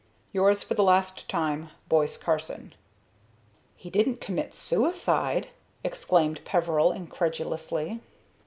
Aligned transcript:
"Yours, 0.33 0.63
for 0.63 0.73
the 0.73 0.81
last 0.81 1.29
time, 1.29 1.69
"BOISE 1.87 2.17
CARSON." 2.17 2.73
"He 3.75 3.91
didn't 3.91 4.19
commit 4.19 4.55
suicide?" 4.55 5.49
exclaimed 5.83 6.41
Peveril, 6.43 6.91
incredulously. 6.91 8.01